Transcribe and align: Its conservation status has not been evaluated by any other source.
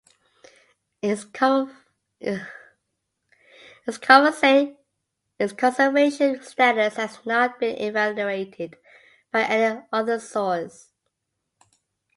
Its 1.03 1.25
conservation 1.25 1.69
status 6.41 6.95
has 6.95 7.19
not 7.23 7.59
been 7.59 7.75
evaluated 7.77 8.77
by 9.31 9.43
any 9.43 9.83
other 9.93 10.19
source. 10.19 10.89